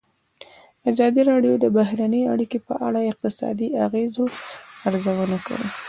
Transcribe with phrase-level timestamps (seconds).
[0.91, 4.25] ازادي راډیو د بهرنۍ اړیکې په اړه د اقتصادي اغېزو
[4.87, 5.67] ارزونه کړې.